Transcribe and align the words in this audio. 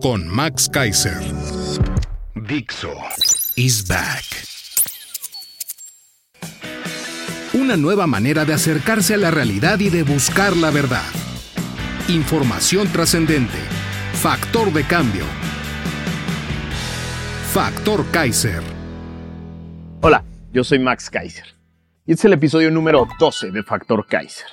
con 0.00 0.28
Max 0.28 0.68
Kaiser. 0.68 1.18
Dixo 2.34 2.94
is 3.56 3.86
back. 3.86 4.24
Una 7.54 7.76
nueva 7.76 8.06
manera 8.06 8.44
de 8.44 8.54
acercarse 8.54 9.14
a 9.14 9.16
la 9.16 9.30
realidad 9.30 9.78
y 9.80 9.90
de 9.90 10.02
buscar 10.02 10.56
la 10.56 10.70
verdad. 10.70 11.08
Información 12.08 12.88
trascendente. 12.88 13.58
Factor 14.14 14.72
de 14.72 14.84
cambio. 14.84 15.24
Factor 17.52 18.04
Kaiser. 18.10 18.62
Hola, 20.00 20.24
yo 20.52 20.62
soy 20.62 20.78
Max 20.78 21.10
Kaiser 21.10 21.46
y 22.06 22.12
este 22.12 22.22
es 22.22 22.24
el 22.26 22.32
episodio 22.34 22.70
número 22.70 23.06
12 23.18 23.50
de 23.50 23.62
Factor 23.62 24.06
Kaiser. 24.06 24.46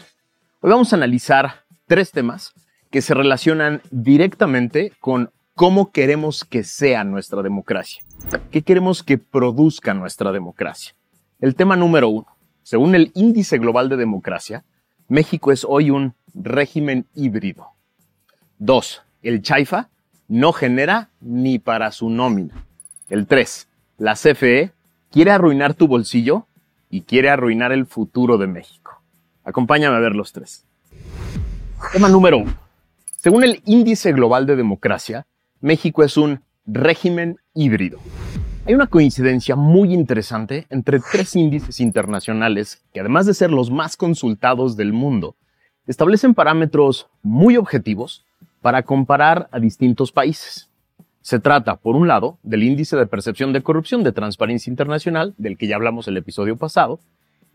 Hoy 0.61 0.71
vamos 0.71 0.91
a 0.91 0.95
analizar 0.95 1.65
tres 1.87 2.11
temas 2.11 2.53
que 2.95 3.01
se 3.01 3.13
relacionan 3.13 3.81
directamente 3.91 4.93
con 5.01 5.29
cómo 5.53 5.91
queremos 5.91 6.45
que 6.45 6.63
sea 6.63 7.03
nuestra 7.03 7.41
democracia. 7.41 8.01
¿Qué 8.51 8.61
queremos 8.61 9.03
que 9.03 9.17
produzca 9.17 9.93
nuestra 9.93 10.31
democracia? 10.31 10.95
El 11.41 11.55
tema 11.55 11.75
número 11.75 12.07
uno. 12.07 12.27
Según 12.63 12.95
el 12.95 13.11
Índice 13.13 13.57
Global 13.57 13.89
de 13.89 13.97
Democracia, 13.97 14.63
México 15.09 15.51
es 15.51 15.65
hoy 15.67 15.91
un 15.91 16.13
régimen 16.33 17.05
híbrido. 17.13 17.67
Dos, 18.59 19.01
el 19.21 19.41
Chaifa 19.41 19.89
no 20.29 20.53
genera 20.53 21.09
ni 21.19 21.59
para 21.59 21.91
su 21.91 22.09
nómina. 22.09 22.65
El 23.09 23.27
tres, 23.27 23.67
la 23.97 24.13
CFE 24.13 24.71
quiere 25.11 25.31
arruinar 25.31 25.73
tu 25.73 25.89
bolsillo 25.89 26.47
y 26.89 27.01
quiere 27.01 27.29
arruinar 27.29 27.73
el 27.73 27.87
futuro 27.87 28.37
de 28.37 28.47
México. 28.47 29.01
Acompáñame 29.43 29.97
a 29.97 29.99
ver 29.99 30.15
los 30.15 30.31
tres. 30.31 30.63
Tema 31.91 32.07
número 32.07 32.37
uno. 32.37 32.64
Según 33.25 33.43
el 33.43 33.63
Índice 33.65 34.11
Global 34.11 34.45
de 34.45 34.55
Democracia, 34.55 35.25
México 35.59 36.03
es 36.03 36.15
un 36.15 36.41
régimen 36.67 37.37
híbrido. 37.55 37.97
Hay 38.67 38.75
una 38.75 38.85
coincidencia 38.85 39.55
muy 39.55 39.95
interesante 39.95 40.67
entre 40.69 40.99
tres 40.99 41.35
índices 41.35 41.79
internacionales 41.79 42.83
que 42.93 42.99
además 42.99 43.25
de 43.25 43.33
ser 43.33 43.49
los 43.49 43.71
más 43.71 43.97
consultados 43.97 44.77
del 44.77 44.93
mundo, 44.93 45.35
establecen 45.87 46.35
parámetros 46.35 47.07
muy 47.23 47.57
objetivos 47.57 48.23
para 48.61 48.83
comparar 48.83 49.49
a 49.51 49.59
distintos 49.59 50.11
países. 50.11 50.69
Se 51.21 51.39
trata, 51.39 51.77
por 51.77 51.95
un 51.95 52.07
lado, 52.07 52.37
del 52.43 52.61
índice 52.61 52.95
de 52.95 53.07
percepción 53.07 53.53
de 53.53 53.63
corrupción 53.63 54.03
de 54.03 54.11
Transparencia 54.11 54.69
Internacional, 54.69 55.33
del 55.39 55.57
que 55.57 55.65
ya 55.65 55.77
hablamos 55.77 56.07
el 56.07 56.17
episodio 56.17 56.57
pasado, 56.57 56.99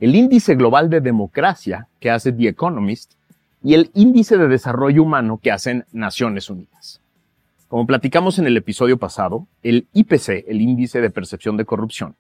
el 0.01 0.17
índice 0.17 0.57
global 0.57 0.91
de 0.91 1.01
democracia 1.01 1.87
que 2.01 2.11
hace 2.11 2.33
The 2.33 2.49
Economist 2.49 3.20
y 3.63 3.75
el 3.75 3.91
índice 3.95 4.39
de 4.39 4.49
desarrollo 4.49 5.03
humano 5.03 5.39
que 5.43 5.53
hacen 5.53 5.85
Naciones 5.93 6.51
Unidas. 6.51 7.01
Como 7.69 7.87
platicamos 7.87 8.39
en 8.39 8.47
el 8.47 8.57
episodio 8.57 8.99
pasado, 8.99 9.47
el 9.63 9.87
IPC, 9.93 10.45
el 10.49 10.61
índice 10.61 11.01
de 11.01 11.11
percepción 11.11 11.57
de 11.57 11.65
corrupción, 11.65 12.17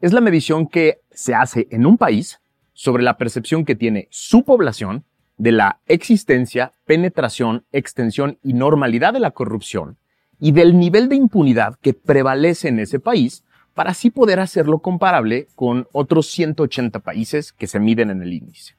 es 0.00 0.12
la 0.12 0.20
medición 0.20 0.66
que 0.66 1.00
se 1.10 1.34
hace 1.34 1.66
en 1.70 1.86
un 1.86 1.96
país 1.96 2.40
sobre 2.72 3.02
la 3.02 3.16
percepción 3.16 3.64
que 3.64 3.74
tiene 3.74 4.08
su 4.10 4.44
población 4.44 5.04
de 5.38 5.52
la 5.52 5.80
existencia, 5.86 6.72
penetración, 6.84 7.64
extensión 7.72 8.38
y 8.42 8.52
normalidad 8.52 9.12
de 9.12 9.20
la 9.20 9.32
corrupción 9.32 9.96
y 10.38 10.52
del 10.52 10.78
nivel 10.78 11.08
de 11.08 11.16
impunidad 11.16 11.76
que 11.80 11.94
prevalece 11.94 12.68
en 12.68 12.78
ese 12.78 13.00
país 13.00 13.44
para 13.74 13.90
así 13.90 14.10
poder 14.10 14.40
hacerlo 14.40 14.80
comparable 14.80 15.48
con 15.54 15.88
otros 15.92 16.30
180 16.30 17.00
países 17.00 17.52
que 17.52 17.66
se 17.66 17.80
miden 17.80 18.10
en 18.10 18.22
el 18.22 18.32
índice. 18.32 18.74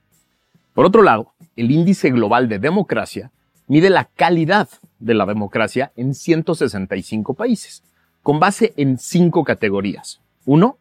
Por 0.74 0.86
otro 0.86 1.04
lado, 1.04 1.34
el 1.56 1.72
índice 1.72 2.10
global 2.10 2.50
de 2.50 2.60
democracia 2.60 3.32
mide 3.68 3.90
la 3.90 4.06
calidad 4.06 4.70
de 5.00 5.14
la 5.14 5.26
democracia 5.26 5.92
en 5.96 6.16
165 6.16 7.36
países, 7.36 7.84
con 8.24 8.40
base 8.40 8.74
en 8.78 8.98
cinco 8.98 9.44
categorías. 9.44 10.20
1. 10.46 10.78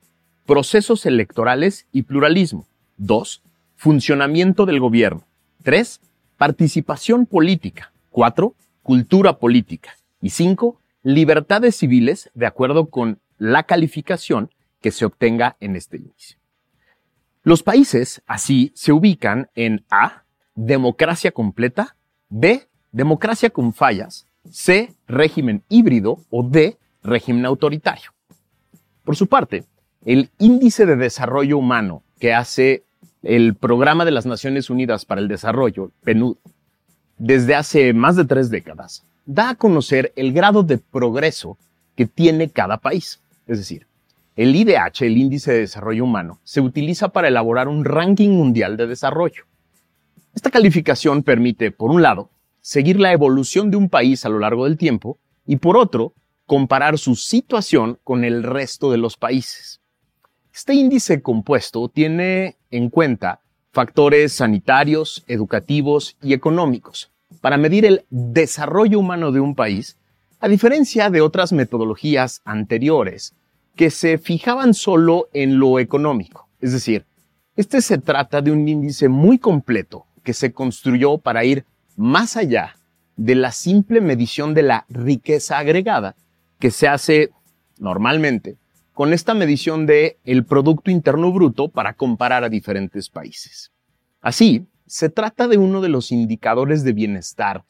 Procesos 0.46 1.06
electorales 1.06 1.86
y 1.92 2.02
pluralismo. 2.02 2.66
2. 2.96 3.42
Funcionamiento 3.76 4.64
del 4.64 4.80
gobierno. 4.80 5.24
3. 5.62 6.00
Participación 6.38 7.26
política. 7.26 7.92
4. 8.10 8.54
Cultura 8.82 9.38
política. 9.38 9.96
Y 10.20 10.30
5. 10.30 10.78
Libertades 11.02 11.76
civiles 11.76 12.30
de 12.34 12.46
acuerdo 12.46 12.86
con 12.86 13.18
la 13.38 13.64
calificación 13.64 14.50
que 14.80 14.90
se 14.90 15.04
obtenga 15.04 15.56
en 15.60 15.76
este 15.76 15.98
índice. 15.98 16.41
Los 17.44 17.64
países 17.64 18.22
así 18.26 18.70
se 18.76 18.92
ubican 18.92 19.48
en 19.56 19.84
A, 19.90 20.22
democracia 20.54 21.32
completa, 21.32 21.96
B, 22.28 22.68
democracia 22.92 23.50
con 23.50 23.72
fallas, 23.72 24.26
C, 24.48 24.94
régimen 25.08 25.64
híbrido 25.68 26.18
o 26.30 26.44
D, 26.44 26.78
régimen 27.02 27.44
autoritario. 27.44 28.12
Por 29.04 29.16
su 29.16 29.26
parte, 29.26 29.64
el 30.04 30.30
índice 30.38 30.86
de 30.86 30.94
desarrollo 30.94 31.58
humano 31.58 32.04
que 32.20 32.32
hace 32.32 32.84
el 33.24 33.56
Programa 33.56 34.04
de 34.04 34.12
las 34.12 34.24
Naciones 34.24 34.70
Unidas 34.70 35.04
para 35.04 35.20
el 35.20 35.26
Desarrollo, 35.26 35.90
PNUD, 36.04 36.36
desde 37.18 37.56
hace 37.56 37.92
más 37.92 38.14
de 38.14 38.24
tres 38.24 38.50
décadas, 38.50 39.04
da 39.26 39.50
a 39.50 39.54
conocer 39.56 40.12
el 40.14 40.32
grado 40.32 40.62
de 40.62 40.78
progreso 40.78 41.58
que 41.96 42.06
tiene 42.06 42.50
cada 42.50 42.78
país. 42.78 43.20
Es 43.46 43.58
decir, 43.58 43.86
el 44.34 44.56
IDH, 44.56 45.02
el 45.02 45.18
Índice 45.18 45.52
de 45.52 45.58
Desarrollo 45.60 46.04
Humano, 46.04 46.40
se 46.42 46.60
utiliza 46.60 47.10
para 47.10 47.28
elaborar 47.28 47.68
un 47.68 47.84
ranking 47.84 48.30
mundial 48.30 48.76
de 48.76 48.86
desarrollo. 48.86 49.44
Esta 50.34 50.50
calificación 50.50 51.22
permite, 51.22 51.70
por 51.70 51.90
un 51.90 52.00
lado, 52.00 52.30
seguir 52.60 52.98
la 52.98 53.12
evolución 53.12 53.70
de 53.70 53.76
un 53.76 53.90
país 53.90 54.24
a 54.24 54.30
lo 54.30 54.38
largo 54.38 54.64
del 54.64 54.78
tiempo 54.78 55.18
y 55.46 55.56
por 55.56 55.76
otro, 55.76 56.14
comparar 56.46 56.98
su 56.98 57.14
situación 57.14 57.98
con 58.04 58.24
el 58.24 58.42
resto 58.42 58.90
de 58.90 58.98
los 58.98 59.16
países. 59.16 59.80
Este 60.54 60.74
índice 60.74 61.22
compuesto 61.22 61.88
tiene 61.88 62.56
en 62.70 62.88
cuenta 62.90 63.40
factores 63.72 64.32
sanitarios, 64.32 65.24
educativos 65.26 66.16
y 66.22 66.32
económicos 66.32 67.10
para 67.40 67.56
medir 67.56 67.84
el 67.84 68.04
desarrollo 68.10 68.98
humano 68.98 69.32
de 69.32 69.40
un 69.40 69.54
país, 69.54 69.98
a 70.40 70.48
diferencia 70.48 71.10
de 71.10 71.20
otras 71.20 71.52
metodologías 71.52 72.40
anteriores 72.44 73.34
que 73.76 73.90
se 73.90 74.18
fijaban 74.18 74.74
solo 74.74 75.28
en 75.32 75.58
lo 75.58 75.78
económico. 75.78 76.48
Es 76.60 76.72
decir, 76.72 77.06
este 77.56 77.82
se 77.82 77.98
trata 77.98 78.40
de 78.40 78.50
un 78.50 78.68
índice 78.68 79.08
muy 79.08 79.38
completo 79.38 80.06
que 80.22 80.32
se 80.32 80.52
construyó 80.52 81.18
para 81.18 81.44
ir 81.44 81.64
más 81.96 82.36
allá 82.36 82.76
de 83.16 83.34
la 83.34 83.52
simple 83.52 84.00
medición 84.00 84.54
de 84.54 84.62
la 84.62 84.86
riqueza 84.88 85.58
agregada 85.58 86.14
que 86.58 86.70
se 86.70 86.88
hace 86.88 87.30
normalmente 87.78 88.56
con 88.94 89.12
esta 89.12 89.34
medición 89.34 89.86
de 89.86 90.18
el 90.24 90.44
producto 90.44 90.90
interno 90.90 91.32
bruto 91.32 91.68
para 91.68 91.94
comparar 91.94 92.44
a 92.44 92.48
diferentes 92.48 93.08
países. 93.08 93.72
Así, 94.20 94.66
se 94.86 95.08
trata 95.08 95.48
de 95.48 95.58
uno 95.58 95.80
de 95.80 95.88
los 95.88 96.12
indicadores 96.12 96.84
de 96.84 96.92
bienestar 96.92 97.64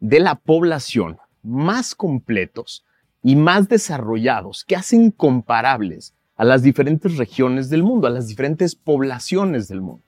de 0.00 0.20
la 0.20 0.36
población 0.36 1.18
más 1.42 1.94
completos 1.94 2.84
y 3.22 3.36
más 3.36 3.68
desarrollados 3.68 4.64
que 4.64 4.76
hacen 4.76 5.10
comparables 5.10 6.14
a 6.36 6.44
las 6.44 6.62
diferentes 6.62 7.16
regiones 7.16 7.68
del 7.68 7.82
mundo, 7.82 8.06
a 8.06 8.10
las 8.10 8.28
diferentes 8.28 8.74
poblaciones 8.74 9.68
del 9.68 9.80
mundo. 9.80 10.04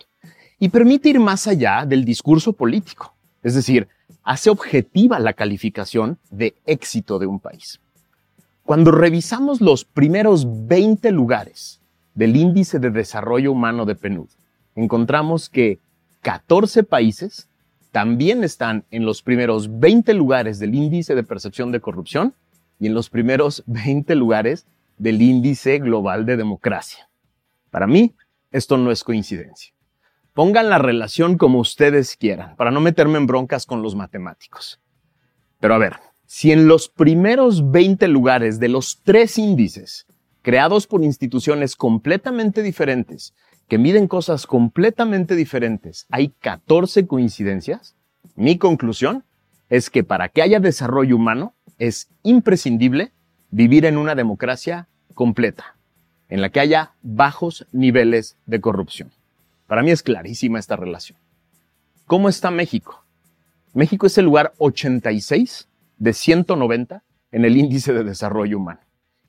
Y 0.59 0.69
permite 0.69 1.09
ir 1.09 1.21
más 1.21 1.47
allá 1.47 1.85
del 1.87 2.05
discurso 2.05 2.53
político. 2.53 3.15
Es 3.43 3.55
decir, 3.55 3.89
hace 4.23 4.51
objetiva 4.51 5.19
la 5.19 5.33
calificación 5.33 6.19
de 6.31 6.55
éxito 6.67 7.19
de 7.19 7.27
un 7.27 7.41
país. 7.41 7.81
Cuando 8.62 8.93
revisamos 8.93 9.61
los 9.61 9.85
primeros 9.85 10.47
20 10.69 11.11
lugares 11.11 11.81
del 12.15 12.37
índice 12.37 12.79
de 12.79 12.91
desarrollo 12.91 13.51
humano 13.53 13.87
de 13.87 13.97
PNUD, 13.97 14.29
encontramos 14.77 15.49
que 15.49 15.81
14 16.23 16.85
países 16.85 17.49
también 17.91 18.45
están 18.45 18.85
en 18.91 19.05
los 19.05 19.23
primeros 19.23 19.81
20 19.81 20.15
lugares 20.15 20.59
del 20.59 20.75
índice 20.75 21.15
de 21.15 21.25
percepción 21.25 21.73
de 21.73 21.81
corrupción 21.81 22.35
y 22.81 22.88
en 22.88 22.94
los 22.94 23.11
primeros 23.11 23.62
20 23.67 24.12
lugares 24.17 24.67
del 24.99 25.23
índice 25.23 25.79
global 25.79 26.27
de 26.27 26.37
democracia. 26.37 27.09
Para 27.71 27.87
mí, 27.87 28.17
esto 28.50 28.77
no 28.77 28.91
es 28.91 29.05
coincidencia. 29.05 29.73
Pongan 30.35 30.69
la 30.69 30.79
relación 30.79 31.38
como 31.38 31.61
ustedes 31.61 32.17
quieran, 32.17 32.56
para 32.56 32.71
no 32.71 32.81
meterme 32.81 33.19
en 33.19 33.27
broncas 33.27 33.67
con 33.67 33.82
los 33.82 33.94
matemáticos. 33.94 34.81
Pero 35.61 35.75
a 35.75 35.79
ver, 35.79 35.94
si 36.27 36.53
en 36.53 36.67
los 36.69 36.88
primeros 36.88 37.71
20 37.71 38.09
lugares 38.09 38.59
de 38.59 38.69
los 38.69 39.03
tres 39.03 39.38
índices, 39.38 40.06
creados 40.43 40.87
por 40.87 41.03
instituciones 41.03 41.76
completamente 41.76 42.62
diferentes, 42.62 43.35
que 43.69 43.79
miden 43.79 44.09
cosas 44.09 44.47
completamente 44.47 45.37
diferentes, 45.37 46.06
hay 46.11 46.29
14 46.41 47.06
coincidencias, 47.06 47.97
mi 48.37 48.59
conclusión 48.59 49.25
es 49.69 49.91
que 49.91 50.03
para 50.03 50.29
que 50.29 50.43
haya 50.43 50.61
desarrollo 50.61 51.17
humano 51.17 51.55
es 51.81 52.09
imprescindible 52.23 53.11
vivir 53.50 53.87
en 53.87 53.97
una 53.97 54.15
democracia 54.15 54.87
completa, 55.15 55.77
en 56.29 56.43
la 56.43 56.50
que 56.50 56.61
haya 56.61 56.93
bajos 57.03 57.67
niveles 57.73 58.37
de 58.44 58.61
corrupción. 58.61 59.11
Para 59.67 59.82
mí 59.82 59.91
es 59.91 60.03
clarísima 60.03 60.59
esta 60.59 60.77
relación. 60.77 61.19
¿Cómo 62.06 62.29
está 62.29 62.50
México? 62.50 63.03
México 63.73 64.06
es 64.06 64.19
el 64.19 64.27
lugar 64.27 64.53
86 64.59 65.69
de 65.97 66.12
190 66.12 67.03
en 67.32 67.44
el 67.47 67.56
índice 67.56 67.94
de 67.94 68.05
desarrollo 68.05 68.59
humano. 68.59 68.81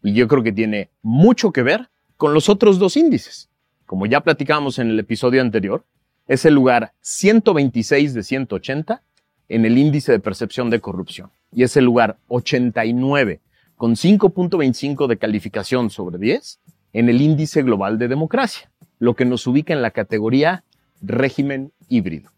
Y 0.04 0.14
yo 0.14 0.28
creo 0.28 0.44
que 0.44 0.52
tiene 0.52 0.90
mucho 1.02 1.54
que 1.54 1.64
ver 1.64 1.90
con 2.18 2.34
los 2.34 2.50
otros 2.50 2.80
dos 2.80 2.98
índices. 2.98 3.50
Como 3.86 4.08
ya 4.08 4.22
platicamos 4.22 4.78
en 4.78 4.90
el 4.90 5.00
episodio 5.00 5.42
anterior, 5.42 5.86
es 6.28 6.44
el 6.44 6.56
lugar 6.56 6.94
126 7.00 8.14
de 8.14 8.24
180 8.24 9.04
en 9.48 9.66
el 9.66 9.78
índice 9.78 10.12
de 10.12 10.20
percepción 10.20 10.70
de 10.70 10.82
corrupción. 10.82 11.32
Y 11.54 11.64
es 11.64 11.76
el 11.78 11.86
lugar 11.86 12.18
89 12.28 13.42
con 13.76 13.96
5.25 13.96 15.08
de 15.08 15.18
calificación 15.18 15.90
sobre 15.90 16.18
10 16.18 16.60
en 16.94 17.10
el 17.10 17.22
índice 17.22 17.64
global 17.64 17.98
de 17.98 18.08
democracia 18.08 18.72
lo 19.02 19.16
que 19.16 19.26
nos 19.26 19.48
ubica 19.48 19.74
en 19.74 19.82
la 19.82 19.90
categoría 19.90 20.64
régimen 21.02 21.74
híbrido. 21.90 22.30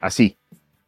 Así, 0.00 0.38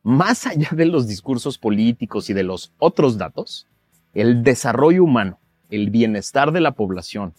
más 0.03 0.47
allá 0.47 0.71
de 0.73 0.87
los 0.87 1.07
discursos 1.07 1.59
políticos 1.59 2.31
y 2.31 2.33
de 2.33 2.43
los 2.43 2.73
otros 2.79 3.19
datos, 3.19 3.67
el 4.15 4.43
desarrollo 4.43 5.05
humano, 5.05 5.39
el 5.69 5.91
bienestar 5.91 6.51
de 6.51 6.63
la 6.63 6.73
población, 6.73 7.35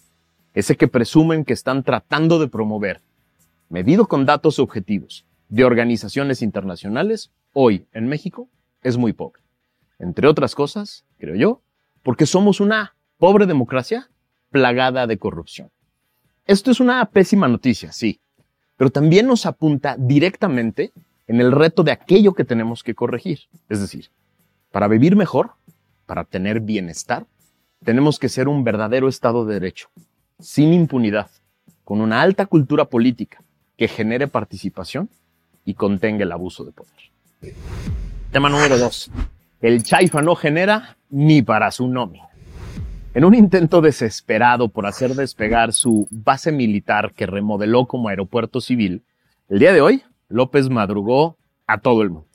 ese 0.53 0.77
que 0.77 0.87
presumen 0.87 1.45
que 1.45 1.53
están 1.53 1.81
tratando 1.81 2.37
de 2.37 2.47
promover, 2.47 3.01
medido 3.69 4.07
con 4.07 4.27
datos 4.27 4.59
objetivos 4.59 5.25
de 5.49 5.65
organizaciones 5.65 6.43
internacionales, 6.43 7.31
hoy 7.53 7.87
en 7.91 8.07
México 8.07 8.49
es 8.83 8.97
muy 8.97 9.13
pobre. 9.13 9.42
Entre 9.99 10.27
otras 10.27 10.55
cosas, 10.55 11.05
creo 11.17 11.35
yo, 11.35 11.61
porque 12.01 12.25
somos 12.25 12.59
una 12.59 12.95
pobre 13.17 13.45
democracia 13.45 14.09
plagada 14.49 15.07
de 15.07 15.17
corrupción. 15.17 15.71
Esto 16.45 16.71
es 16.71 16.79
una 16.79 17.03
pésima 17.05 17.47
noticia, 17.47 17.91
sí, 17.91 18.19
pero 18.77 18.89
también 18.89 19.27
nos 19.27 19.45
apunta 19.45 19.95
directamente 19.97 20.91
en 21.27 21.39
el 21.39 21.51
reto 21.51 21.83
de 21.83 21.91
aquello 21.91 22.33
que 22.33 22.43
tenemos 22.43 22.83
que 22.83 22.95
corregir. 22.95 23.39
Es 23.69 23.79
decir, 23.79 24.09
para 24.71 24.87
vivir 24.87 25.15
mejor, 25.15 25.51
para 26.05 26.25
tener 26.25 26.59
bienestar, 26.59 27.25
tenemos 27.83 28.19
que 28.19 28.29
ser 28.29 28.47
un 28.47 28.63
verdadero 28.63 29.07
Estado 29.07 29.45
de 29.45 29.53
Derecho, 29.55 29.89
sin 30.39 30.73
impunidad, 30.73 31.29
con 31.83 32.01
una 32.01 32.21
alta 32.21 32.45
cultura 32.45 32.85
política 32.85 33.41
que 33.77 33.87
genere 33.87 34.27
participación 34.27 35.09
y 35.65 35.75
contenga 35.75 36.23
el 36.23 36.31
abuso 36.31 36.63
de 36.63 36.71
poder. 36.71 37.55
Tema 38.31 38.49
número 38.49 38.77
dos. 38.77 39.09
El 39.63 39.81
Chaifa 39.83 40.21
no 40.21 40.35
genera 40.35 40.97
ni 41.09 41.41
para 41.41 41.71
su 41.71 41.87
nómina. 41.87 42.27
En 43.13 43.23
un 43.23 43.33
intento 43.33 43.79
desesperado 43.79 44.67
por 44.67 44.85
hacer 44.85 45.15
despegar 45.15 45.71
su 45.71 46.05
base 46.11 46.51
militar 46.51 47.13
que 47.13 47.25
remodeló 47.25 47.85
como 47.85 48.09
aeropuerto 48.09 48.59
civil, 48.59 49.03
el 49.47 49.59
día 49.59 49.71
de 49.71 49.79
hoy 49.79 50.03
López 50.27 50.69
madrugó 50.69 51.37
a 51.65 51.77
todo 51.77 52.01
el 52.01 52.09
mundo. 52.09 52.27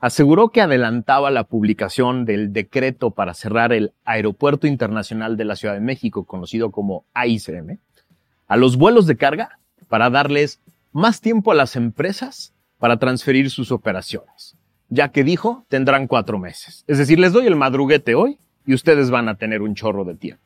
Aseguró 0.00 0.48
que 0.48 0.62
adelantaba 0.62 1.30
la 1.30 1.44
publicación 1.44 2.24
del 2.24 2.50
decreto 2.54 3.10
para 3.10 3.34
cerrar 3.34 3.74
el 3.74 3.92
Aeropuerto 4.06 4.66
Internacional 4.66 5.36
de 5.36 5.44
la 5.44 5.54
Ciudad 5.54 5.74
de 5.74 5.80
México, 5.80 6.24
conocido 6.24 6.70
como 6.70 7.04
AICM, 7.12 7.78
a 8.46 8.56
los 8.56 8.78
vuelos 8.78 9.06
de 9.06 9.18
carga 9.18 9.58
para 9.88 10.08
darles 10.08 10.62
más 10.92 11.20
tiempo 11.20 11.52
a 11.52 11.54
las 11.54 11.76
empresas 11.76 12.54
para 12.78 12.96
transferir 12.96 13.50
sus 13.50 13.70
operaciones, 13.70 14.56
ya 14.88 15.08
que 15.08 15.24
dijo 15.24 15.64
tendrán 15.68 16.06
cuatro 16.06 16.38
meses. 16.38 16.84
Es 16.86 16.98
decir, 16.98 17.18
les 17.18 17.32
doy 17.32 17.46
el 17.46 17.56
madruguete 17.56 18.14
hoy 18.14 18.38
y 18.66 18.74
ustedes 18.74 19.10
van 19.10 19.28
a 19.28 19.36
tener 19.36 19.62
un 19.62 19.74
chorro 19.74 20.04
de 20.04 20.14
tiempo. 20.14 20.42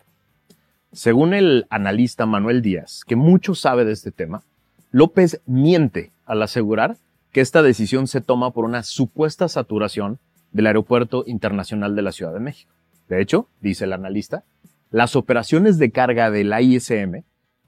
Según 0.93 1.33
el 1.33 1.67
analista 1.71 2.27
Manuel 2.27 2.61
Díaz, 2.61 3.05
que 3.07 3.17
mucho 3.17 3.55
sabe 3.55 3.85
de 3.85 3.93
este 3.93 4.11
tema, 4.11 4.43
López 4.91 5.41
miente 5.47 6.13
al 6.27 6.43
asegurar 6.43 6.97
que 7.33 7.41
esta 7.41 7.63
decisión 7.63 8.07
se 8.07 8.21
toma 8.21 8.51
por 8.51 8.65
una 8.67 8.83
supuesta 8.83 9.49
saturación 9.49 10.19
del 10.53 10.67
Aeropuerto 10.67 11.25
Internacional 11.27 11.97
de 11.97 12.03
la 12.03 12.13
Ciudad 12.13 12.35
de 12.35 12.41
México. 12.41 12.73
De 13.09 13.23
hecho, 13.23 13.49
dice 13.61 13.85
el 13.85 13.95
analista, 13.95 14.45
las 14.91 15.17
operaciones 15.17 15.79
de 15.79 15.91
carga 15.91 16.31
de 16.31 16.45
la 16.45 16.61
ISM 16.61 17.25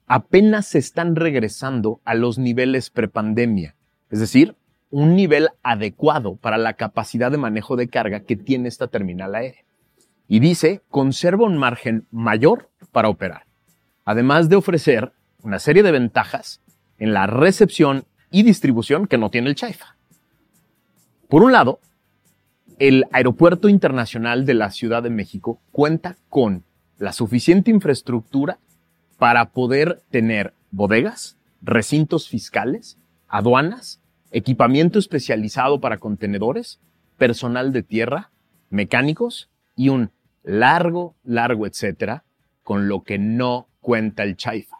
apenas 0.06 0.67
se 0.67 0.79
están 0.79 1.17
regresando 1.17 2.00
a 2.05 2.15
los 2.15 2.38
niveles 2.38 2.91
prepandemia, 2.91 3.75
es 4.11 4.21
decir, 4.21 4.55
un 4.94 5.17
nivel 5.17 5.49
adecuado 5.64 6.37
para 6.37 6.56
la 6.56 6.75
capacidad 6.75 7.32
de 7.32 7.37
manejo 7.37 7.75
de 7.75 7.88
carga 7.88 8.20
que 8.20 8.37
tiene 8.37 8.69
esta 8.69 8.87
terminal 8.87 9.35
aérea 9.35 9.64
y 10.29 10.38
dice 10.38 10.82
conserva 10.88 11.46
un 11.46 11.58
margen 11.58 12.06
mayor 12.12 12.70
para 12.93 13.08
operar, 13.08 13.44
además 14.05 14.49
de 14.49 14.55
ofrecer 14.55 15.12
una 15.43 15.58
serie 15.58 15.82
de 15.82 15.91
ventajas 15.91 16.61
en 16.96 17.12
la 17.12 17.26
recepción 17.26 18.05
y 18.31 18.44
distribución 18.44 19.08
que 19.08 19.19
no 19.19 19.31
tiene 19.31 19.49
el 19.49 19.56
Chaifa. 19.56 19.96
Por 21.29 21.43
un 21.43 21.50
lado, 21.50 21.81
el 22.79 23.06
Aeropuerto 23.11 23.69
Internacional 23.69 24.47
de 24.47 24.55
la 24.55 24.70
Ciudad 24.70 25.02
de 25.02 25.11
México 25.11 25.61
cuenta 25.73 26.14
con 26.29 26.62
la 26.99 27.12
suficiente 27.12 27.73
infraestructura 27.73 28.61
para 29.19 29.47
poder 29.47 30.02
tener 30.12 30.55
bodegas, 30.70 31.37
recintos 31.62 32.29
fiscales, 32.29 32.97
aduanas, 33.26 34.00
equipamiento 34.35 34.99
especializado 34.99 35.81
para 35.81 35.99
contenedores, 35.99 36.81
personal 37.17 37.73
de 37.73 37.85
tierra, 37.85 38.33
mecánicos 38.69 39.49
y 39.77 39.91
un 39.91 40.11
largo, 40.43 41.15
largo, 41.23 41.69
etcétera, 41.69 42.25
con 42.65 42.89
lo 42.89 43.05
que 43.05 43.17
no 43.17 43.69
cuenta 43.81 44.25
el 44.25 44.37
Chaifa. 44.37 44.79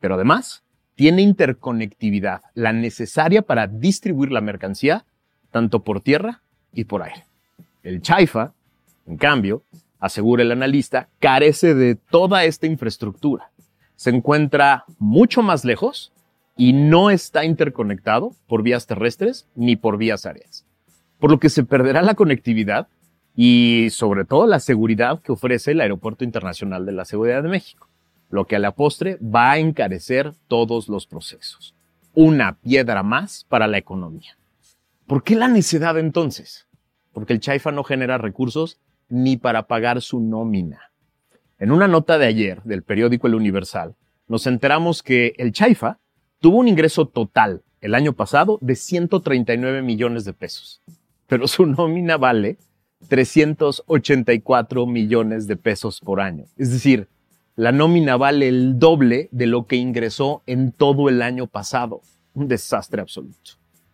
Pero 0.00 0.16
además, 0.16 0.64
tiene 0.96 1.22
interconectividad, 1.22 2.42
la 2.54 2.72
necesaria 2.72 3.42
para 3.42 3.68
distribuir 3.68 4.32
la 4.32 4.40
mercancía 4.40 5.06
tanto 5.52 5.84
por 5.84 6.00
tierra 6.00 6.42
y 6.72 6.84
por 6.84 7.04
aire. 7.04 7.24
El 7.84 8.02
Chaifa, 8.02 8.52
en 9.06 9.16
cambio, 9.16 9.62
asegura 10.00 10.42
el 10.42 10.50
analista, 10.50 11.08
carece 11.20 11.74
de 11.74 11.94
toda 11.94 12.44
esta 12.44 12.66
infraestructura. 12.66 13.52
Se 13.94 14.10
encuentra 14.10 14.84
mucho 14.98 15.40
más 15.40 15.64
lejos 15.64 16.12
y 16.56 16.72
no 16.72 17.10
está 17.10 17.44
interconectado 17.44 18.34
por 18.46 18.62
vías 18.62 18.86
terrestres 18.86 19.48
ni 19.54 19.76
por 19.76 19.96
vías 19.96 20.26
aéreas. 20.26 20.66
Por 21.18 21.30
lo 21.30 21.38
que 21.38 21.48
se 21.48 21.64
perderá 21.64 22.02
la 22.02 22.14
conectividad 22.14 22.88
y 23.34 23.88
sobre 23.90 24.24
todo 24.24 24.46
la 24.46 24.60
seguridad 24.60 25.20
que 25.22 25.32
ofrece 25.32 25.72
el 25.72 25.80
Aeropuerto 25.80 26.24
Internacional 26.24 26.84
de 26.84 26.92
la 26.92 27.04
Seguridad 27.04 27.42
de 27.42 27.48
México, 27.48 27.88
lo 28.30 28.46
que 28.46 28.56
a 28.56 28.58
la 28.58 28.72
postre 28.72 29.18
va 29.22 29.52
a 29.52 29.58
encarecer 29.58 30.32
todos 30.48 30.88
los 30.88 31.06
procesos. 31.06 31.74
Una 32.14 32.58
piedra 32.58 33.02
más 33.02 33.44
para 33.48 33.66
la 33.66 33.78
economía. 33.78 34.36
¿Por 35.06 35.22
qué 35.22 35.34
la 35.34 35.48
necedad 35.48 35.98
entonces? 35.98 36.66
Porque 37.12 37.32
el 37.32 37.40
Chaifa 37.40 37.72
no 37.72 37.84
genera 37.84 38.18
recursos 38.18 38.80
ni 39.08 39.36
para 39.36 39.66
pagar 39.66 40.00
su 40.02 40.20
nómina. 40.20 40.90
En 41.58 41.70
una 41.70 41.88
nota 41.88 42.18
de 42.18 42.26
ayer 42.26 42.62
del 42.64 42.82
periódico 42.82 43.26
El 43.26 43.34
Universal, 43.34 43.94
nos 44.26 44.46
enteramos 44.46 45.02
que 45.02 45.34
el 45.36 45.52
Chaifa 45.52 45.98
tuvo 46.42 46.58
un 46.58 46.66
ingreso 46.66 47.06
total 47.06 47.62
el 47.80 47.94
año 47.94 48.14
pasado 48.14 48.58
de 48.60 48.74
139 48.74 49.80
millones 49.80 50.24
de 50.24 50.32
pesos, 50.32 50.82
pero 51.28 51.46
su 51.46 51.66
nómina 51.66 52.16
vale 52.16 52.58
384 53.08 54.86
millones 54.86 55.46
de 55.46 55.56
pesos 55.56 56.00
por 56.00 56.20
año. 56.20 56.44
Es 56.58 56.72
decir, 56.72 57.06
la 57.54 57.70
nómina 57.70 58.16
vale 58.16 58.48
el 58.48 58.80
doble 58.80 59.28
de 59.30 59.46
lo 59.46 59.66
que 59.66 59.76
ingresó 59.76 60.42
en 60.46 60.72
todo 60.72 61.08
el 61.08 61.22
año 61.22 61.46
pasado. 61.46 62.00
Un 62.34 62.48
desastre 62.48 63.00
absoluto. 63.00 63.52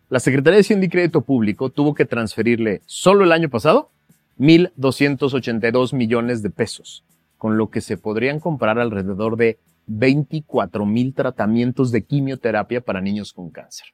La 0.09 0.19
Secretaría 0.19 0.55
de 0.55 0.61
Hacienda 0.61 0.87
y 0.87 0.89
Crédito 0.89 1.21
Público 1.21 1.69
tuvo 1.69 1.93
que 1.93 2.05
transferirle 2.05 2.81
solo 2.87 3.25
el 3.25 3.31
año 3.31 3.49
pasado 3.49 3.91
1.282 4.39 5.93
millones 5.93 6.41
de 6.41 6.49
pesos, 6.49 7.03
con 7.37 7.57
lo 7.57 7.69
que 7.69 7.81
se 7.81 7.97
podrían 7.97 8.39
comprar 8.39 8.79
alrededor 8.79 9.37
de 9.37 9.59
24 9.91 10.85
mil 10.85 11.13
tratamientos 11.13 11.91
de 11.91 12.05
quimioterapia 12.05 12.81
para 12.81 13.01
niños 13.01 13.33
con 13.33 13.49
cáncer. 13.49 13.87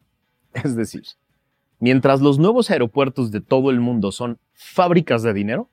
Es 0.53 0.75
decir, 0.75 1.03
Mientras 1.79 2.21
los 2.21 2.39
nuevos 2.39 2.71
aeropuertos 2.71 3.31
de 3.31 3.41
todo 3.41 3.69
el 3.69 3.81
mundo 3.81 4.11
son 4.11 4.39
fábricas 4.53 5.23
de 5.23 5.33
dinero, 5.33 5.69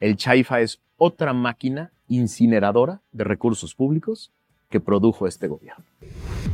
el 0.00 0.16
Chaifa 0.16 0.60
es 0.60 0.80
otra 0.96 1.34
máquina 1.34 1.92
incineradora 2.08 3.02
de 3.12 3.24
recursos 3.24 3.74
públicos 3.74 4.32
que 4.70 4.80
produjo 4.80 5.26
este 5.26 5.48
gobierno. 5.48 5.84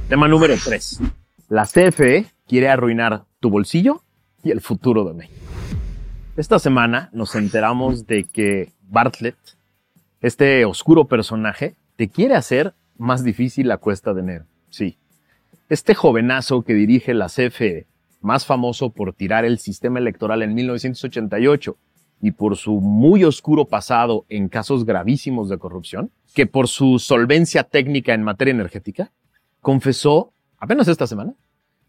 Tema 0.08 0.26
número 0.26 0.54
3. 0.62 1.00
La 1.48 1.64
CFE 1.64 2.26
quiere 2.46 2.68
arruinar 2.68 3.24
tu 3.38 3.50
bolsillo 3.50 4.02
y 4.42 4.50
el 4.50 4.60
futuro 4.60 5.04
de 5.04 5.14
México. 5.14 5.40
Esta 6.36 6.58
semana 6.58 7.08
nos 7.12 7.34
enteramos 7.36 8.06
de 8.06 8.24
que 8.24 8.72
Bartlett, 8.82 9.38
este 10.20 10.64
oscuro 10.64 11.06
personaje, 11.06 11.76
te 11.96 12.08
quiere 12.08 12.34
hacer 12.34 12.74
más 12.98 13.24
difícil 13.24 13.68
la 13.68 13.78
cuesta 13.78 14.12
de 14.12 14.20
enero. 14.20 14.44
Sí. 14.68 14.98
Este 15.68 15.94
jovenazo 15.94 16.62
que 16.62 16.74
dirige 16.74 17.14
la 17.14 17.28
CFE, 17.28 17.86
más 18.20 18.44
famoso 18.44 18.90
por 18.90 19.14
tirar 19.14 19.44
el 19.44 19.58
sistema 19.58 19.98
electoral 19.98 20.42
en 20.42 20.54
1988 20.54 21.76
y 22.20 22.32
por 22.32 22.56
su 22.56 22.80
muy 22.80 23.24
oscuro 23.24 23.66
pasado 23.66 24.26
en 24.28 24.48
casos 24.48 24.84
gravísimos 24.84 25.48
de 25.48 25.58
corrupción, 25.58 26.10
que 26.34 26.46
por 26.46 26.68
su 26.68 26.98
solvencia 26.98 27.64
técnica 27.64 28.12
en 28.12 28.24
materia 28.24 28.52
energética, 28.52 29.12
confesó 29.60 30.32
apenas 30.58 30.88
esta 30.88 31.06
semana 31.06 31.34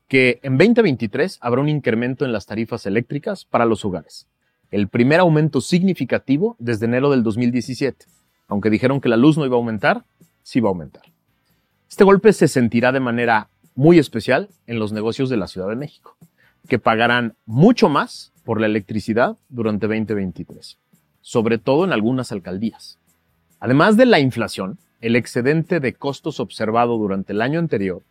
que 0.07 0.39
en 0.41 0.57
2023 0.57 1.37
habrá 1.41 1.61
un 1.61 1.69
incremento 1.69 2.25
en 2.25 2.31
las 2.31 2.45
tarifas 2.45 2.85
eléctricas 2.85 3.45
para 3.45 3.65
los 3.65 3.85
hogares. 3.85 4.27
El 4.71 4.87
primer 4.87 5.19
aumento 5.19 5.61
significativo 5.61 6.55
desde 6.59 6.85
enero 6.85 7.11
del 7.11 7.23
2017. 7.23 8.05
Aunque 8.47 8.71
dijeron 8.71 9.01
que 9.01 9.09
la 9.09 9.17
luz 9.17 9.37
no 9.37 9.45
iba 9.45 9.55
a 9.55 9.59
aumentar, 9.59 10.03
sí 10.49 10.61
va 10.61 10.69
a 10.69 10.71
aumentar. 10.71 11.03
Este 11.87 12.03
golpe 12.03 12.33
se 12.33 12.47
sentirá 12.47 12.91
de 12.91 12.99
manera 12.99 13.49
muy 13.75 13.99
especial 13.99 14.49
en 14.65 14.79
los 14.79 14.91
negocios 14.91 15.29
de 15.29 15.37
la 15.37 15.47
Ciudad 15.47 15.69
de 15.69 15.75
México, 15.75 16.17
que 16.67 16.79
pagarán 16.79 17.35
mucho 17.45 17.87
más 17.87 18.33
por 18.43 18.59
la 18.59 18.65
electricidad 18.65 19.37
durante 19.49 19.85
2023, 19.85 20.79
sobre 21.21 21.59
todo 21.59 21.85
en 21.85 21.93
algunas 21.93 22.31
alcaldías. 22.31 22.97
Además 23.59 23.95
de 23.95 24.07
la 24.07 24.19
inflación, 24.19 24.79
el 25.01 25.15
excedente 25.15 25.79
de 25.79 25.93
costos 25.93 26.39
observado 26.39 26.97
durante 26.97 27.33
el 27.33 27.43
año 27.43 27.59
anterior 27.59 28.01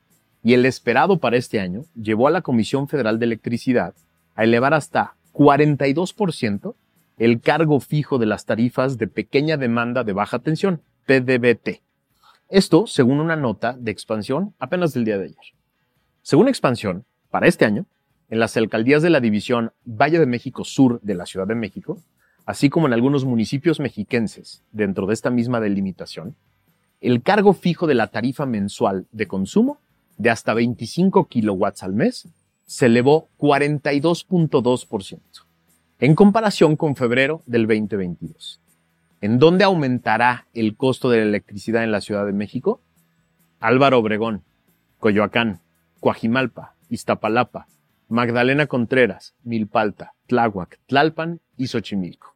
y 0.45 0.55
el 0.55 0.65
esperado 0.65 1.19
para 1.19 1.37
este 1.37 1.59
año 1.59 1.87
llevó 2.01 2.29
a 2.29 2.31
la 2.31 2.43
Comisión 2.43 2.87
Federal 2.87 3.19
de 3.19 3.27
Electricidad 3.27 3.95
a 4.37 4.45
elevar 4.45 4.75
hasta 4.75 5.17
42% 5.33 6.75
el 7.19 7.41
cargo 7.41 7.81
fijo 7.81 8.19
de 8.19 8.27
las 8.27 8.45
tarifas 8.45 8.97
de 8.97 9.09
pequeña 9.09 9.57
demanda 9.57 10.05
de 10.05 10.13
baja 10.13 10.39
tensión, 10.39 10.81
PDBT. 11.05 11.88
Esto 12.49 12.87
según 12.87 13.21
una 13.21 13.37
nota 13.37 13.77
de 13.79 13.91
expansión 13.91 14.55
apenas 14.59 14.95
del 14.95 15.05
día 15.05 15.19
de 15.19 15.25
ayer. 15.25 15.37
Según 16.23 16.49
expansión, 16.49 17.05
para 17.31 17.47
este 17.47 17.67
año, 17.67 17.85
en 18.31 18.41
las 18.41 18.57
alcaldías 18.57 19.03
de 19.03 19.11
la 19.11 19.21
división 19.21 19.73
Valle 19.85 20.19
de 20.19 20.25
México 20.25 20.65
Sur 20.65 20.99
de 21.03 21.15
la 21.15 21.27
Ciudad 21.27 21.47
de 21.47 21.55
México, 21.55 22.03
así 22.47 22.71
como 22.71 22.87
en 22.87 22.95
algunos 22.95 23.27
municipios 23.27 23.81
mexiquenses 23.81 24.63
dentro 24.73 25.07
de 25.07 25.13
esta 25.13 25.29
misma 25.29 25.61
delimitación, 25.61 26.37
el 27.03 27.23
cargo 27.23 27.53
fijo 27.53 27.87
de 27.87 27.95
la 27.95 28.07
tarifa 28.07 28.47
mensual 28.47 29.07
de 29.13 29.29
consumo 29.29 29.79
de 30.17 30.31
hasta 30.31 30.55
25 30.55 31.29
kilowatts 31.29 31.83
al 31.83 31.93
mes 31.93 32.29
se 32.65 32.87
elevó 32.87 33.29
42.2% 33.39 35.21
en 36.01 36.15
comparación 36.15 36.77
con 36.77 36.97
febrero 36.97 37.43
del 37.45 37.67
2022. 37.67 38.63
¿En 39.21 39.41
dónde 39.41 39.65
aumentará 39.65 40.47
el 40.55 40.77
costo 40.77 41.11
de 41.11 41.19
la 41.19 41.25
electricidad 41.25 41.83
en 41.83 41.91
la 41.91 42.01
Ciudad 42.01 42.25
de 42.25 42.33
México? 42.33 42.81
Álvaro 43.59 43.99
Obregón, 43.99 44.45
Coyoacán, 45.01 45.61
Coajimalpa, 45.99 46.75
Iztapalapa, 46.89 47.67
Magdalena 48.09 48.67
Contreras, 48.67 49.35
Milpalta, 49.43 50.15
Tláhuac, 50.29 50.79
Tlalpan 50.87 51.41
y 51.57 51.67
Xochimilco. 51.67 52.35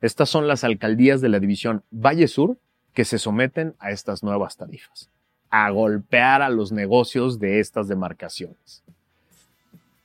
Estas 0.00 0.30
son 0.30 0.48
las 0.48 0.64
alcaldías 0.64 1.20
de 1.20 1.28
la 1.28 1.40
división 1.40 1.82
Valle 1.90 2.26
Sur 2.26 2.58
que 2.94 3.04
se 3.04 3.18
someten 3.18 3.74
a 3.78 3.90
estas 3.90 4.22
nuevas 4.22 4.56
tarifas, 4.56 5.10
a 5.50 5.68
golpear 5.70 6.40
a 6.40 6.48
los 6.48 6.72
negocios 6.72 7.38
de 7.38 7.60
estas 7.60 7.86
demarcaciones. 7.86 8.82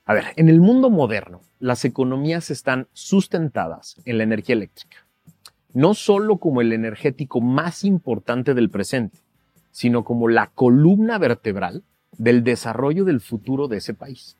A 0.04 0.12
ver, 0.12 0.24
en 0.36 0.48
el 0.48 0.60
mundo 0.60 0.90
moderno, 0.90 1.40
las 1.60 1.84
economías 1.84 2.50
están 2.50 2.88
sustentadas 2.92 3.96
en 4.04 4.18
la 4.18 4.24
energía 4.24 4.54
eléctrica, 4.54 5.06
no 5.72 5.94
solo 5.94 6.38
como 6.38 6.60
el 6.60 6.72
energético 6.72 7.40
más 7.40 7.84
importante 7.84 8.54
del 8.54 8.70
presente, 8.70 9.18
sino 9.70 10.04
como 10.04 10.28
la 10.28 10.48
columna 10.48 11.18
vertebral 11.18 11.84
del 12.18 12.44
desarrollo 12.44 13.04
del 13.04 13.20
futuro 13.20 13.68
de 13.68 13.78
ese 13.78 13.94
país. 13.94 14.36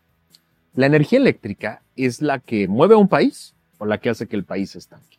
La 0.75 0.87
energía 0.87 1.19
eléctrica 1.19 1.83
es 1.97 2.23
la 2.23 2.39
que 2.39 2.69
mueve 2.69 2.95
a 2.95 2.99
un 2.99 3.09
país 3.09 3.55
o 3.79 3.87
la 3.87 3.99
que 3.99 4.11
hace 4.11 4.27
que 4.27 4.37
el 4.37 4.45
país 4.45 4.77
estanque. 4.77 5.19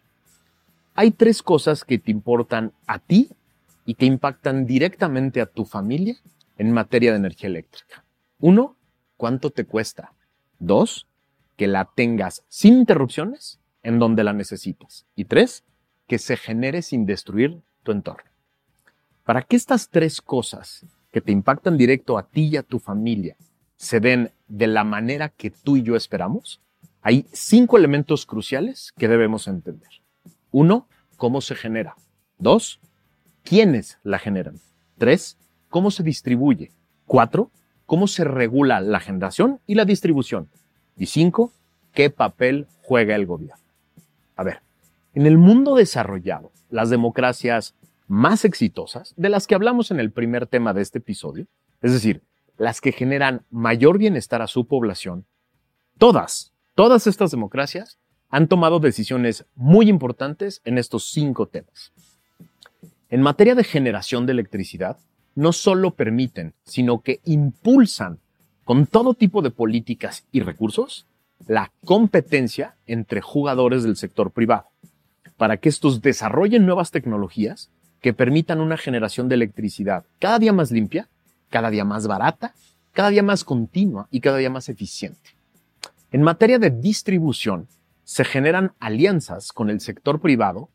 Hay 0.93 1.11
tres 1.11 1.41
cosas 1.41 1.83
que 1.83 1.97
te 1.97 2.11
importan 2.11 2.73
a 2.85 2.99
ti 2.99 3.29
y 3.85 3.95
que 3.95 4.05
impactan 4.05 4.65
directamente 4.65 5.41
a 5.41 5.45
tu 5.45 5.65
familia 5.65 6.17
en 6.57 6.71
materia 6.71 7.11
de 7.11 7.17
energía 7.17 7.49
eléctrica. 7.49 8.03
Uno, 8.39 8.75
¿cuánto 9.17 9.49
te 9.49 9.65
cuesta? 9.65 10.13
Dos, 10.59 11.07
que 11.57 11.67
la 11.67 11.89
tengas 11.95 12.43
sin 12.47 12.75
interrupciones 12.75 13.59
en 13.83 13.99
donde 13.99 14.23
la 14.23 14.33
necesitas. 14.33 15.05
Y 15.15 15.25
tres, 15.25 15.63
que 16.11 16.19
se 16.19 16.35
genere 16.35 16.81
sin 16.81 17.05
destruir 17.05 17.61
tu 17.83 17.93
entorno. 17.93 18.29
Para 19.23 19.43
que 19.43 19.55
estas 19.55 19.87
tres 19.87 20.19
cosas 20.19 20.85
que 21.09 21.21
te 21.21 21.31
impactan 21.31 21.77
directo 21.77 22.17
a 22.17 22.27
ti 22.27 22.49
y 22.49 22.57
a 22.57 22.63
tu 22.63 22.79
familia 22.79 23.37
se 23.77 24.01
den 24.01 24.29
de 24.49 24.67
la 24.67 24.83
manera 24.83 25.29
que 25.29 25.51
tú 25.51 25.77
y 25.77 25.83
yo 25.83 25.95
esperamos, 25.95 26.59
hay 27.01 27.25
cinco 27.31 27.77
elementos 27.77 28.25
cruciales 28.25 28.91
que 28.97 29.07
debemos 29.07 29.47
entender. 29.47 29.87
Uno, 30.51 30.85
cómo 31.15 31.39
se 31.39 31.55
genera. 31.55 31.95
Dos, 32.37 32.81
quiénes 33.45 33.97
la 34.03 34.19
generan. 34.19 34.59
Tres, 34.97 35.37
cómo 35.69 35.91
se 35.91 36.03
distribuye. 36.03 36.73
Cuatro, 37.05 37.51
cómo 37.85 38.07
se 38.07 38.25
regula 38.25 38.81
la 38.81 38.99
generación 38.99 39.61
y 39.65 39.75
la 39.75 39.85
distribución. 39.85 40.49
Y 40.97 41.05
cinco, 41.05 41.53
qué 41.93 42.09
papel 42.09 42.67
juega 42.81 43.15
el 43.15 43.25
gobierno. 43.25 43.63
A 44.35 44.43
ver, 44.43 44.61
en 45.13 45.25
el 45.25 45.37
mundo 45.37 45.75
desarrollado, 45.75 46.51
las 46.69 46.89
democracias 46.89 47.75
más 48.07 48.45
exitosas, 48.45 49.13
de 49.17 49.29
las 49.29 49.47
que 49.47 49.55
hablamos 49.55 49.91
en 49.91 49.99
el 49.99 50.11
primer 50.11 50.47
tema 50.47 50.73
de 50.73 50.81
este 50.81 50.99
episodio, 50.99 51.47
es 51.81 51.93
decir, 51.93 52.21
las 52.57 52.81
que 52.81 52.91
generan 52.91 53.43
mayor 53.49 53.97
bienestar 53.97 54.41
a 54.41 54.47
su 54.47 54.67
población, 54.67 55.25
todas, 55.97 56.53
todas 56.75 57.07
estas 57.07 57.31
democracias 57.31 57.97
han 58.29 58.47
tomado 58.47 58.79
decisiones 58.79 59.45
muy 59.55 59.89
importantes 59.89 60.61
en 60.63 60.77
estos 60.77 61.11
cinco 61.11 61.47
temas. 61.47 61.91
En 63.09 63.21
materia 63.21 63.55
de 63.55 63.63
generación 63.63 64.25
de 64.25 64.31
electricidad, 64.31 64.97
no 65.35 65.51
solo 65.51 65.91
permiten, 65.91 66.53
sino 66.63 67.01
que 67.01 67.19
impulsan 67.25 68.19
con 68.63 68.85
todo 68.85 69.13
tipo 69.13 69.41
de 69.41 69.51
políticas 69.51 70.25
y 70.31 70.41
recursos 70.41 71.07
la 71.47 71.71
competencia 71.83 72.75
entre 72.85 73.21
jugadores 73.21 73.83
del 73.83 73.97
sector 73.97 74.31
privado, 74.31 74.67
para 75.41 75.57
que 75.57 75.69
estos 75.69 76.03
desarrollen 76.03 76.67
nuevas 76.67 76.91
tecnologías 76.91 77.71
que 77.99 78.13
permitan 78.13 78.61
una 78.61 78.77
generación 78.77 79.27
de 79.27 79.33
electricidad 79.33 80.05
cada 80.19 80.37
día 80.37 80.53
más 80.53 80.69
limpia, 80.69 81.09
cada 81.49 81.71
día 81.71 81.83
más 81.83 82.05
barata, 82.05 82.53
cada 82.91 83.09
día 83.09 83.23
más 83.23 83.43
continua 83.43 84.07
y 84.11 84.19
cada 84.19 84.37
día 84.37 84.51
más 84.51 84.69
eficiente. 84.69 85.31
En 86.11 86.21
materia 86.21 86.59
de 86.59 86.69
distribución, 86.69 87.67
se 88.03 88.23
generan 88.23 88.73
alianzas 88.79 89.51
con 89.51 89.71
el 89.71 89.79
sector 89.79 90.21
privado, 90.21 90.69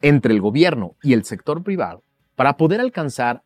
entre 0.00 0.32
el 0.32 0.40
gobierno 0.40 0.96
y 1.02 1.12
el 1.12 1.24
sector 1.26 1.62
privado, 1.62 2.02
para 2.34 2.56
poder 2.56 2.80
alcanzar 2.80 3.42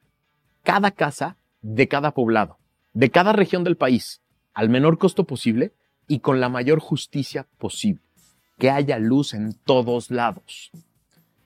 cada 0.63 0.93
casa 0.93 1.39
de 1.61 1.89
cada 1.89 2.13
poblado, 2.13 2.57
de 2.93 3.11
cada 3.11 3.33
región 3.33 3.65
del 3.65 3.77
país, 3.77 4.21
al 4.55 4.69
menor 4.69 4.99
costo 4.99 5.25
posible 5.25 5.73
y 6.07 6.21
con 6.21 6.39
la 6.39 6.49
mayor 6.49 6.79
justicia 6.79 7.49
posible. 7.59 8.06
Que 8.59 8.71
haya 8.71 8.99
luz 8.99 9.35
en 9.35 9.53
todos 9.53 10.11
lados. 10.11 10.71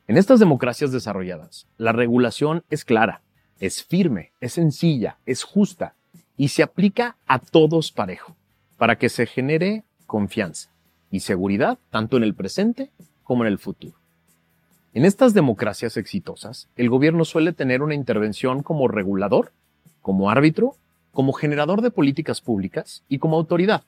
En 0.07 0.17
estas 0.17 0.39
democracias 0.41 0.93
desarrolladas, 0.93 1.67
la 1.77 1.93
regulación 1.93 2.65
es 2.71 2.85
clara, 2.85 3.23
es 3.59 3.83
firme, 3.85 4.33
es 4.41 4.53
sencilla, 4.55 5.19
es 5.27 5.43
justa 5.43 5.95
y 6.37 6.49
se 6.49 6.63
aplica 6.63 7.17
a 7.27 7.39
todos 7.39 7.93
parejo, 7.93 8.37
para 8.77 8.97
que 8.97 9.09
se 9.09 9.27
genere 9.27 9.85
confianza 10.07 10.71
y 11.11 11.21
seguridad 11.21 11.79
tanto 11.91 12.17
en 12.17 12.23
el 12.23 12.35
presente 12.35 12.91
como 13.23 13.45
en 13.45 13.49
el 13.53 13.59
futuro. 13.59 13.95
En 14.95 15.05
estas 15.05 15.35
democracias 15.35 15.97
exitosas, 15.97 16.69
el 16.77 16.89
gobierno 16.89 17.25
suele 17.25 17.53
tener 17.53 17.83
una 17.83 17.95
intervención 17.95 18.63
como 18.63 18.89
regulador, 18.89 19.53
como 20.03 20.31
árbitro, 20.31 20.75
como 21.13 21.33
generador 21.33 21.83
de 21.83 21.91
políticas 21.91 22.41
públicas 22.41 23.05
y 23.09 23.19
como 23.19 23.37
autoridad. 23.37 23.83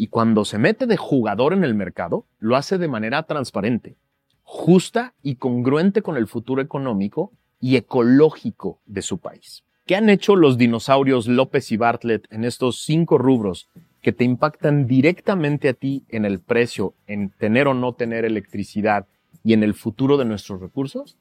Y 0.00 0.06
cuando 0.06 0.44
se 0.44 0.58
mete 0.58 0.86
de 0.86 0.96
jugador 0.96 1.52
en 1.52 1.64
el 1.64 1.74
mercado, 1.74 2.24
lo 2.38 2.54
hace 2.54 2.78
de 2.78 2.86
manera 2.86 3.24
transparente, 3.24 3.96
justa 4.44 5.12
y 5.24 5.34
congruente 5.34 6.02
con 6.02 6.16
el 6.16 6.28
futuro 6.28 6.62
económico 6.62 7.32
y 7.60 7.74
ecológico 7.74 8.78
de 8.86 9.02
su 9.02 9.18
país. 9.18 9.64
¿Qué 9.86 9.96
han 9.96 10.08
hecho 10.08 10.36
los 10.36 10.56
dinosaurios 10.56 11.26
López 11.26 11.72
y 11.72 11.76
Bartlett 11.76 12.32
en 12.32 12.44
estos 12.44 12.84
cinco 12.84 13.18
rubros 13.18 13.68
que 14.00 14.12
te 14.12 14.22
impactan 14.22 14.86
directamente 14.86 15.68
a 15.68 15.74
ti 15.74 16.04
en 16.10 16.24
el 16.24 16.38
precio, 16.38 16.94
en 17.08 17.30
tener 17.30 17.66
o 17.66 17.74
no 17.74 17.94
tener 17.94 18.24
electricidad 18.24 19.06
y 19.42 19.52
en 19.52 19.64
el 19.64 19.74
futuro 19.74 20.16
de 20.16 20.26
nuestros 20.26 20.60
recursos? 20.60 21.16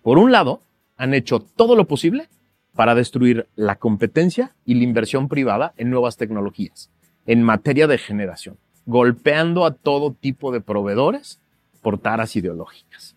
Por 0.00 0.16
un 0.16 0.32
lado, 0.32 0.62
han 0.96 1.12
hecho 1.12 1.40
todo 1.40 1.76
lo 1.76 1.86
posible 1.86 2.28
para 2.74 2.94
destruir 2.94 3.48
la 3.54 3.76
competencia 3.76 4.54
y 4.64 4.76
la 4.76 4.84
inversión 4.84 5.28
privada 5.28 5.74
en 5.76 5.90
nuevas 5.90 6.16
tecnologías, 6.16 6.90
en 7.26 7.42
materia 7.42 7.86
de 7.86 7.98
generación, 7.98 8.56
golpeando 8.86 9.64
a 9.64 9.74
todo 9.74 10.12
tipo 10.12 10.52
de 10.52 10.60
proveedores 10.60 11.40
por 11.82 11.98
taras 11.98 12.36
ideológicas. 12.36 13.16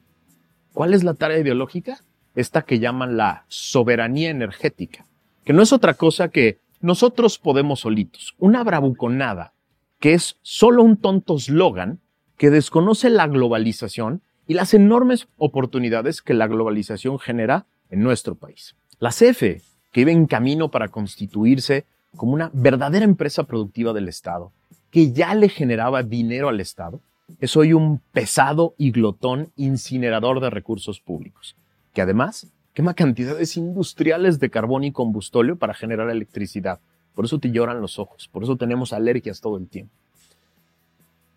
¿Cuál 0.73 0.93
es 0.93 1.03
la 1.03 1.13
tarea 1.13 1.39
ideológica? 1.39 1.99
Esta 2.35 2.61
que 2.61 2.79
llaman 2.79 3.17
la 3.17 3.45
soberanía 3.47 4.29
energética, 4.29 5.05
que 5.43 5.53
no 5.53 5.63
es 5.63 5.73
otra 5.73 5.95
cosa 5.95 6.29
que 6.29 6.59
nosotros 6.81 7.39
podemos 7.39 7.79
solitos, 7.79 8.35
una 8.37 8.63
bravuconada, 8.63 9.53
que 9.99 10.13
es 10.13 10.37
solo 10.43 10.83
un 10.83 10.97
tonto 10.97 11.35
eslogan 11.35 11.99
que 12.37 12.51
desconoce 12.51 13.09
la 13.09 13.27
globalización 13.27 14.21
y 14.45 14.53
las 14.53 14.73
enormes 14.73 15.27
oportunidades 15.37 16.21
que 16.21 16.33
la 16.33 16.47
globalización 16.47 17.17
genera 17.17 17.65
en 17.89 18.01
nuestro 18.01 18.35
país. 18.35 18.75
La 18.99 19.09
CFE, 19.09 19.61
que 19.91 20.01
iba 20.01 20.11
en 20.11 20.27
camino 20.27 20.69
para 20.69 20.89
constituirse 20.89 21.85
como 22.17 22.33
una 22.33 22.51
verdadera 22.53 23.05
empresa 23.05 23.43
productiva 23.43 23.93
del 23.93 24.09
Estado, 24.09 24.51
que 24.91 25.11
ya 25.11 25.33
le 25.35 25.47
generaba 25.47 26.03
dinero 26.03 26.49
al 26.49 26.59
Estado, 26.59 26.99
es 27.39 27.55
hoy 27.55 27.73
un 27.73 28.01
pesado 28.11 28.73
y 28.77 28.91
glotón 28.91 29.51
incinerador 29.55 30.39
de 30.39 30.49
recursos 30.49 30.99
públicos, 30.99 31.55
que 31.93 32.01
además 32.01 32.47
quema 32.73 32.93
cantidades 32.93 33.57
industriales 33.57 34.39
de 34.39 34.49
carbón 34.49 34.83
y 34.83 34.91
combustóleo 34.91 35.55
para 35.55 35.73
generar 35.73 36.09
electricidad. 36.09 36.79
Por 37.15 37.25
eso 37.25 37.39
te 37.39 37.51
lloran 37.51 37.81
los 37.81 37.99
ojos, 37.99 38.29
por 38.31 38.43
eso 38.43 38.55
tenemos 38.55 38.93
alergias 38.93 39.41
todo 39.41 39.57
el 39.57 39.67
tiempo. 39.67 39.93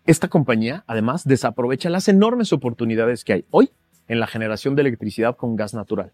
Esta 0.05 0.27
compañía, 0.27 0.83
además, 0.87 1.25
desaprovecha 1.25 1.89
las 1.89 2.07
enormes 2.07 2.53
oportunidades 2.53 3.23
que 3.23 3.33
hay 3.33 3.45
hoy 3.51 3.71
en 4.07 4.19
la 4.19 4.27
generación 4.27 4.75
de 4.75 4.81
electricidad 4.81 5.35
con 5.35 5.55
gas 5.55 5.73
natural 5.73 6.11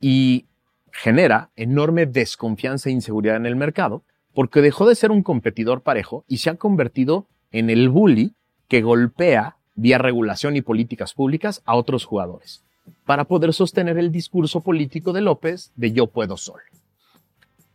y 0.00 0.46
genera 0.92 1.50
enorme 1.56 2.06
desconfianza 2.06 2.88
e 2.88 2.92
inseguridad 2.92 3.36
en 3.36 3.46
el 3.46 3.56
mercado 3.56 4.02
porque 4.34 4.60
dejó 4.60 4.88
de 4.88 4.94
ser 4.94 5.10
un 5.10 5.22
competidor 5.22 5.82
parejo 5.82 6.24
y 6.28 6.38
se 6.38 6.50
ha 6.50 6.56
convertido 6.56 7.26
en 7.50 7.70
el 7.70 7.88
bully 7.88 8.34
que 8.68 8.82
golpea 8.82 9.56
vía 9.74 9.98
regulación 9.98 10.56
y 10.56 10.62
políticas 10.62 11.14
públicas 11.14 11.62
a 11.64 11.74
otros 11.74 12.04
jugadores 12.04 12.64
para 13.04 13.24
poder 13.24 13.52
sostener 13.52 13.98
el 13.98 14.12
discurso 14.12 14.60
político 14.60 15.12
de 15.12 15.20
López 15.20 15.72
de 15.76 15.92
yo 15.92 16.06
puedo 16.06 16.36
solo. 16.36 16.62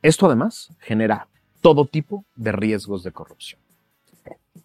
Esto 0.01 0.27
además 0.27 0.71
genera 0.79 1.27
todo 1.61 1.85
tipo 1.85 2.25
de 2.35 2.51
riesgos 2.51 3.03
de 3.03 3.11
corrupción. 3.11 3.59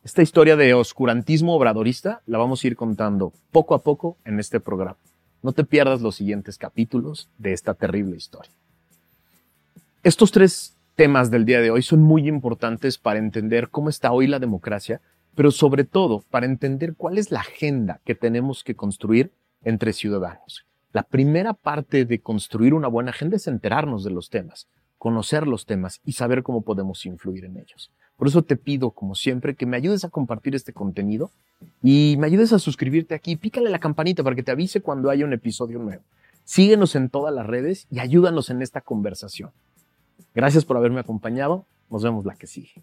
Esta 0.04 0.22
historia 0.22 0.56
de 0.56 0.74
oscurantismo 0.74 1.54
obradorista 1.54 2.22
la 2.26 2.38
vamos 2.38 2.62
a 2.62 2.66
ir 2.66 2.76
contando 2.76 3.32
poco 3.50 3.74
a 3.74 3.82
poco 3.82 4.16
en 4.24 4.38
este 4.38 4.60
programa. 4.60 4.96
No 5.42 5.52
te 5.52 5.64
pierdas 5.64 6.02
los 6.02 6.16
siguientes 6.16 6.58
capítulos 6.58 7.28
de 7.38 7.52
esta 7.52 7.74
terrible 7.74 8.16
historia. 8.16 8.52
Estos 10.02 10.32
tres 10.32 10.76
temas 10.96 11.30
del 11.30 11.46
día 11.46 11.60
de 11.60 11.70
hoy 11.70 11.82
son 11.82 12.02
muy 12.02 12.28
importantes 12.28 12.98
para 12.98 13.18
entender 13.18 13.70
cómo 13.70 13.88
está 13.88 14.12
hoy 14.12 14.26
la 14.26 14.38
democracia, 14.38 15.00
pero 15.34 15.50
sobre 15.50 15.84
todo 15.84 16.22
para 16.30 16.46
entender 16.46 16.94
cuál 16.94 17.16
es 17.16 17.30
la 17.30 17.40
agenda 17.40 18.00
que 18.04 18.14
tenemos 18.14 18.64
que 18.64 18.74
construir 18.74 19.32
entre 19.64 19.94
ciudadanos. 19.94 20.66
La 20.92 21.04
primera 21.04 21.54
parte 21.54 22.04
de 22.04 22.20
construir 22.20 22.74
una 22.74 22.88
buena 22.88 23.10
agenda 23.10 23.36
es 23.36 23.46
enterarnos 23.46 24.04
de 24.04 24.10
los 24.10 24.28
temas, 24.28 24.68
conocer 24.98 25.46
los 25.46 25.64
temas 25.64 26.00
y 26.04 26.12
saber 26.12 26.42
cómo 26.42 26.62
podemos 26.62 27.06
influir 27.06 27.46
en 27.46 27.56
ellos. 27.56 27.90
Por 28.20 28.28
eso 28.28 28.42
te 28.42 28.56
pido, 28.56 28.90
como 28.90 29.14
siempre, 29.14 29.54
que 29.54 29.64
me 29.64 29.78
ayudes 29.78 30.04
a 30.04 30.10
compartir 30.10 30.54
este 30.54 30.74
contenido 30.74 31.30
y 31.82 32.16
me 32.18 32.26
ayudes 32.26 32.52
a 32.52 32.58
suscribirte 32.58 33.14
aquí. 33.14 33.34
Pícale 33.36 33.70
la 33.70 33.78
campanita 33.78 34.22
para 34.22 34.36
que 34.36 34.42
te 34.42 34.50
avise 34.50 34.82
cuando 34.82 35.08
haya 35.08 35.24
un 35.24 35.32
episodio 35.32 35.78
nuevo. 35.78 36.02
Síguenos 36.44 36.94
en 36.96 37.08
todas 37.08 37.34
las 37.34 37.46
redes 37.46 37.86
y 37.90 37.98
ayúdanos 37.98 38.50
en 38.50 38.60
esta 38.60 38.82
conversación. 38.82 39.52
Gracias 40.34 40.66
por 40.66 40.76
haberme 40.76 41.00
acompañado. 41.00 41.64
Nos 41.88 42.02
vemos 42.02 42.26
la 42.26 42.34
que 42.34 42.46
sigue. 42.46 42.82